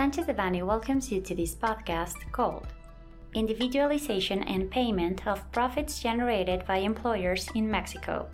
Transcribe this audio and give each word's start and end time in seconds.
Sanchez 0.00 0.24
Devanny 0.24 0.64
welcomes 0.64 1.12
you 1.12 1.20
to 1.20 1.34
this 1.34 1.54
podcast 1.54 2.16
called 2.32 2.66
Individualization 3.34 4.42
and 4.44 4.70
Payment 4.70 5.26
of 5.26 5.44
Profits 5.52 6.00
Generated 6.00 6.64
by 6.66 6.78
Employers 6.78 7.50
in 7.54 7.70
Mexico. 7.70 8.26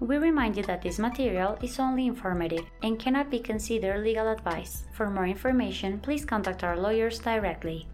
We 0.00 0.16
remind 0.16 0.56
you 0.56 0.64
that 0.64 0.82
this 0.82 0.98
material 0.98 1.56
is 1.62 1.78
only 1.78 2.08
informative 2.08 2.66
and 2.82 2.98
cannot 2.98 3.30
be 3.30 3.38
considered 3.38 4.02
legal 4.02 4.26
advice. 4.26 4.82
For 4.94 5.10
more 5.10 5.26
information, 5.26 6.00
please 6.00 6.24
contact 6.24 6.64
our 6.64 6.76
lawyers 6.76 7.20
directly. 7.20 7.86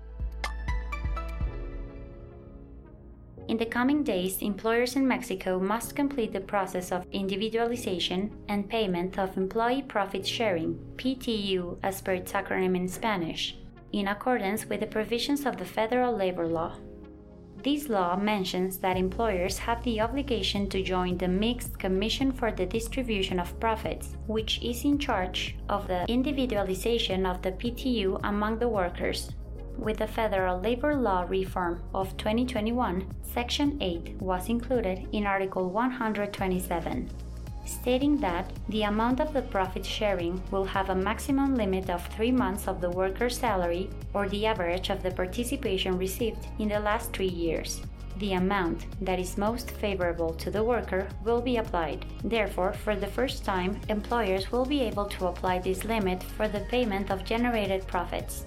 In 3.48 3.56
the 3.56 3.64
coming 3.64 4.02
days, 4.02 4.42
employers 4.42 4.94
in 4.94 5.08
Mexico 5.08 5.58
must 5.58 5.96
complete 5.96 6.34
the 6.34 6.40
process 6.40 6.92
of 6.92 7.06
individualization 7.12 8.30
and 8.46 8.68
payment 8.68 9.18
of 9.18 9.38
employee 9.38 9.80
profit 9.80 10.26
sharing, 10.26 10.74
PTU 10.96 11.78
as 11.82 12.02
per 12.02 12.12
its 12.12 12.32
acronym 12.32 12.76
in 12.76 12.86
Spanish, 12.88 13.56
in 13.92 14.08
accordance 14.08 14.66
with 14.66 14.80
the 14.80 14.86
provisions 14.86 15.46
of 15.46 15.56
the 15.56 15.64
federal 15.64 16.14
labor 16.14 16.46
law. 16.46 16.74
This 17.64 17.88
law 17.88 18.16
mentions 18.16 18.76
that 18.80 18.98
employers 18.98 19.56
have 19.56 19.82
the 19.82 20.02
obligation 20.02 20.68
to 20.68 20.82
join 20.82 21.16
the 21.16 21.26
Mixed 21.26 21.78
Commission 21.78 22.30
for 22.30 22.52
the 22.52 22.66
Distribution 22.66 23.40
of 23.40 23.58
Profits, 23.58 24.14
which 24.26 24.62
is 24.62 24.84
in 24.84 24.98
charge 24.98 25.56
of 25.70 25.88
the 25.88 26.04
individualization 26.06 27.24
of 27.24 27.40
the 27.40 27.52
PTU 27.52 28.20
among 28.24 28.58
the 28.58 28.68
workers 28.68 29.32
with 29.78 29.98
the 29.98 30.06
Federal 30.06 30.60
Labor 30.60 30.94
Law 30.96 31.24
Reform 31.28 31.82
of 31.94 32.16
2021, 32.16 33.06
Section 33.22 33.78
8 33.80 34.20
was 34.20 34.48
included 34.48 35.06
in 35.12 35.26
Article 35.26 35.70
127, 35.70 37.08
stating 37.64 38.16
that 38.18 38.52
the 38.68 38.82
amount 38.82 39.20
of 39.20 39.32
the 39.32 39.42
profit 39.42 39.86
sharing 39.86 40.42
will 40.50 40.64
have 40.64 40.90
a 40.90 40.94
maximum 40.94 41.54
limit 41.54 41.88
of 41.90 42.04
three 42.08 42.32
months 42.32 42.66
of 42.66 42.80
the 42.80 42.90
worker's 42.90 43.38
salary 43.38 43.88
or 44.14 44.28
the 44.28 44.46
average 44.46 44.90
of 44.90 45.02
the 45.02 45.10
participation 45.12 45.96
received 45.96 46.46
in 46.58 46.68
the 46.68 46.80
last 46.80 47.12
three 47.12 47.28
years. 47.28 47.80
The 48.18 48.32
amount 48.32 48.86
that 49.04 49.20
is 49.20 49.38
most 49.38 49.70
favorable 49.70 50.34
to 50.34 50.50
the 50.50 50.64
worker 50.64 51.08
will 51.24 51.40
be 51.40 51.58
applied. 51.58 52.04
Therefore, 52.24 52.72
for 52.72 52.96
the 52.96 53.06
first 53.06 53.44
time, 53.44 53.80
employers 53.88 54.50
will 54.50 54.64
be 54.64 54.80
able 54.80 55.04
to 55.04 55.28
apply 55.28 55.60
this 55.60 55.84
limit 55.84 56.24
for 56.24 56.48
the 56.48 56.66
payment 56.68 57.12
of 57.12 57.24
generated 57.24 57.86
profits. 57.86 58.44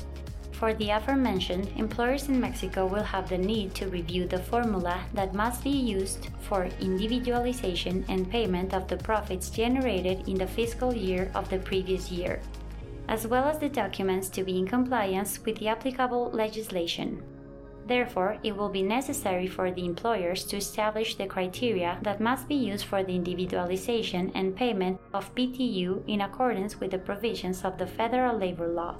For 0.62 0.76
the 0.76 0.92
aforementioned, 0.92 1.72
employers 1.76 2.30
in 2.30 2.40
Mexico 2.40 2.86
will 2.86 3.02
have 3.02 3.28
the 3.28 3.38
need 3.40 3.74
to 3.74 3.88
review 3.88 4.28
the 4.28 4.38
formula 4.38 5.02
that 5.16 5.34
must 5.34 5.64
be 5.64 5.72
used 5.72 6.30
for 6.42 6.70
individualization 6.80 8.06
and 8.08 8.30
payment 8.30 8.76
of 8.76 8.88
the 8.88 8.98
profits 8.98 9.50
generated 9.50 10.30
in 10.30 10.36
the 10.38 10.46
fiscal 10.46 10.94
year 10.94 11.32
of 11.34 11.50
the 11.50 11.58
previous 11.58 12.12
year, 12.12 12.42
as 13.08 13.26
well 13.26 13.46
as 13.46 13.58
the 13.58 13.70
documents 13.70 14.30
to 14.30 14.44
be 14.44 14.60
in 14.60 14.68
compliance 14.68 15.44
with 15.44 15.58
the 15.58 15.68
applicable 15.68 16.30
legislation. 16.30 17.24
Therefore, 17.88 18.38
it 18.44 18.56
will 18.56 18.70
be 18.70 18.84
necessary 18.84 19.48
for 19.48 19.72
the 19.72 19.84
employers 19.84 20.44
to 20.44 20.58
establish 20.58 21.16
the 21.16 21.26
criteria 21.26 21.98
that 22.04 22.22
must 22.22 22.48
be 22.48 22.54
used 22.54 22.86
for 22.86 23.02
the 23.02 23.16
individualization 23.16 24.32
and 24.36 24.56
payment 24.56 25.00
of 25.12 25.34
PTU 25.34 26.04
in 26.08 26.22
accordance 26.22 26.80
with 26.80 26.92
the 26.92 27.00
provisions 27.00 27.66
of 27.66 27.80
the 27.80 27.88
federal 27.88 28.38
labor 28.38 28.68
law. 28.68 29.00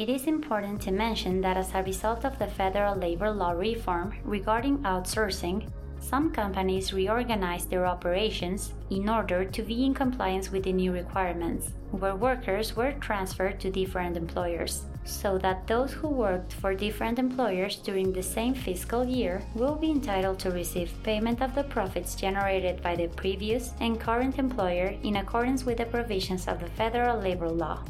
It 0.00 0.08
is 0.08 0.24
important 0.26 0.80
to 0.82 0.92
mention 0.92 1.42
that 1.42 1.58
as 1.58 1.74
a 1.74 1.82
result 1.82 2.24
of 2.24 2.38
the 2.38 2.46
federal 2.46 2.96
labor 2.96 3.30
law 3.30 3.50
reform 3.50 4.14
regarding 4.24 4.78
outsourcing, 4.78 5.68
some 6.00 6.32
companies 6.32 6.94
reorganized 6.94 7.68
their 7.68 7.84
operations 7.84 8.72
in 8.88 9.10
order 9.10 9.44
to 9.44 9.62
be 9.62 9.84
in 9.84 9.92
compliance 9.92 10.50
with 10.50 10.62
the 10.62 10.72
new 10.72 10.90
requirements, 10.90 11.74
where 11.90 12.16
workers 12.16 12.74
were 12.74 12.92
transferred 12.92 13.60
to 13.60 13.70
different 13.70 14.16
employers, 14.16 14.86
so 15.04 15.36
that 15.36 15.66
those 15.66 15.92
who 15.92 16.08
worked 16.08 16.54
for 16.54 16.74
different 16.74 17.18
employers 17.18 17.76
during 17.76 18.10
the 18.10 18.22
same 18.22 18.54
fiscal 18.54 19.04
year 19.04 19.42
will 19.54 19.76
be 19.76 19.90
entitled 19.90 20.38
to 20.38 20.50
receive 20.50 21.02
payment 21.02 21.42
of 21.42 21.54
the 21.54 21.64
profits 21.64 22.14
generated 22.14 22.82
by 22.82 22.96
the 22.96 23.08
previous 23.08 23.74
and 23.80 24.00
current 24.00 24.38
employer 24.38 24.94
in 25.02 25.16
accordance 25.16 25.66
with 25.66 25.76
the 25.76 25.84
provisions 25.84 26.48
of 26.48 26.58
the 26.58 26.70
federal 26.70 27.20
labor 27.20 27.50
law 27.50 27.84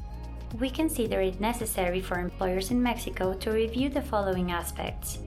we 0.58 0.68
consider 0.68 1.20
it 1.20 1.40
necessary 1.40 2.00
for 2.00 2.18
employers 2.18 2.70
in 2.70 2.82
Mexico 2.82 3.34
to 3.34 3.52
review 3.52 3.88
the 3.88 4.02
following 4.02 4.50
aspects. 4.50 5.18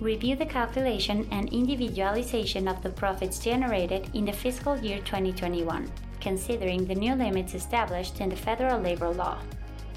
Review 0.00 0.36
the 0.36 0.46
calculation 0.46 1.26
and 1.32 1.52
individualization 1.52 2.68
of 2.68 2.80
the 2.82 2.90
profits 2.90 3.40
generated 3.40 4.08
in 4.14 4.24
the 4.24 4.32
fiscal 4.32 4.78
year 4.78 5.00
2021, 5.00 5.90
considering 6.20 6.84
the 6.84 6.94
new 6.94 7.14
limits 7.14 7.54
established 7.54 8.20
in 8.20 8.28
the 8.28 8.36
federal 8.36 8.80
labor 8.80 9.08
law. 9.08 9.38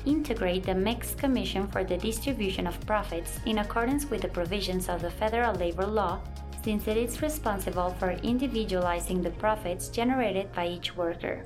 Integrate 0.07 0.63
the 0.63 0.73
Mixed 0.73 1.19
Commission 1.19 1.67
for 1.67 1.83
the 1.83 1.97
Distribution 1.97 2.65
of 2.65 2.83
Profits 2.87 3.39
in 3.45 3.59
accordance 3.59 4.09
with 4.09 4.21
the 4.21 4.27
provisions 4.29 4.89
of 4.89 5.03
the 5.03 5.11
federal 5.11 5.53
labor 5.53 5.85
law, 5.85 6.19
since 6.63 6.87
it 6.87 6.97
is 6.97 7.21
responsible 7.21 7.91
for 7.99 8.11
individualizing 8.23 9.21
the 9.21 9.29
profits 9.31 9.89
generated 9.89 10.51
by 10.53 10.67
each 10.67 10.95
worker 10.95 11.45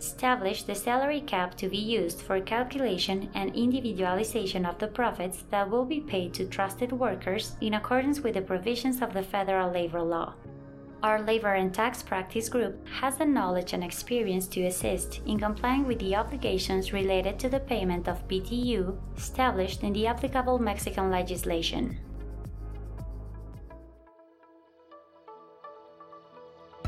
establish 0.00 0.62
the 0.62 0.74
salary 0.74 1.20
cap 1.20 1.54
to 1.54 1.68
be 1.68 1.76
used 1.76 2.22
for 2.22 2.40
calculation 2.40 3.28
and 3.34 3.54
individualization 3.54 4.64
of 4.64 4.78
the 4.78 4.88
profits 4.88 5.44
that 5.50 5.68
will 5.68 5.84
be 5.84 6.00
paid 6.00 6.32
to 6.32 6.46
trusted 6.46 6.90
workers 6.90 7.54
in 7.60 7.74
accordance 7.74 8.20
with 8.20 8.32
the 8.32 8.40
provisions 8.40 9.02
of 9.02 9.12
the 9.12 9.22
federal 9.22 9.70
labor 9.70 10.00
law. 10.00 10.32
Our 11.02 11.20
Labor 11.20 11.54
and 11.54 11.72
Tax 11.72 12.02
Practice 12.02 12.48
Group 12.48 12.86
has 12.88 13.16
the 13.16 13.26
knowledge 13.26 13.74
and 13.74 13.84
experience 13.84 14.46
to 14.48 14.62
assist 14.62 15.20
in 15.26 15.38
complying 15.38 15.86
with 15.86 15.98
the 15.98 16.16
obligations 16.16 16.94
related 16.94 17.38
to 17.38 17.50
the 17.50 17.60
payment 17.60 18.08
of 18.08 18.26
PTU 18.26 18.96
established 19.16 19.82
in 19.82 19.92
the 19.92 20.06
applicable 20.06 20.58
Mexican 20.58 21.10
legislation. 21.10 21.98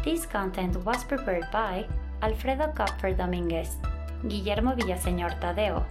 This 0.02 0.26
content 0.26 0.76
was 0.84 1.04
prepared 1.04 1.46
by 1.52 1.86
Alfredo 2.22 2.72
Kupfer 2.72 3.16
Domínguez, 3.16 3.76
Guillermo 4.22 4.74
Villaseñor 4.74 5.38
Tadeo, 5.40 5.84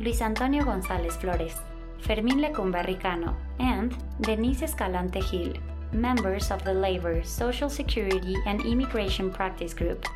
Luis 0.00 0.20
Antonio 0.22 0.64
González 0.64 1.12
Flores, 1.18 1.54
Fermín 2.00 2.40
Lecumberri 2.40 2.98
Cano, 2.98 3.36
and 3.58 3.94
Denise 4.18 4.62
Escalante 4.62 5.20
Gil, 5.30 5.52
members 5.92 6.50
of 6.50 6.64
the 6.64 6.74
Labor, 6.74 7.22
Social 7.22 7.70
Security, 7.70 8.36
and 8.46 8.64
Immigration 8.64 9.30
Practice 9.30 9.74
Group. 9.74 10.06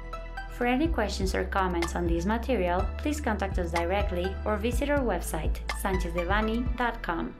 For 0.51 0.67
any 0.67 0.89
questions 0.89 1.35
or 1.35 1.45
comments 1.45 1.95
on 1.95 2.07
this 2.07 2.27
material, 2.27 2.85
please 2.99 3.21
contact 3.21 3.59
us 3.59 3.71
directly 3.71 4.35
or 4.45 4.57
visit 4.57 4.91
our 4.91 4.99
website, 4.99 5.57
sanchezdevanny.com. 5.81 7.35